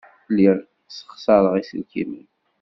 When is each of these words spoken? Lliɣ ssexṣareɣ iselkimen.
Lliɣ 0.29 0.55
ssexṣareɣ 0.87 1.53
iselkimen. 1.57 2.27